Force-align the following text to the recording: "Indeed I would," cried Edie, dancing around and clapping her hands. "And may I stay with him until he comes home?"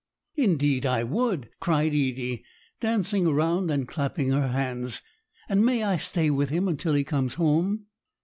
"Indeed 0.35 0.83
I 0.83 1.03
would," 1.03 1.49
cried 1.59 1.91
Edie, 1.91 2.43
dancing 2.79 3.27
around 3.27 3.69
and 3.69 3.87
clapping 3.87 4.29
her 4.31 4.47
hands. 4.47 5.03
"And 5.47 5.63
may 5.63 5.83
I 5.83 5.97
stay 5.97 6.31
with 6.31 6.49
him 6.49 6.67
until 6.67 6.95
he 6.95 7.03
comes 7.03 7.35
home?" 7.35 7.85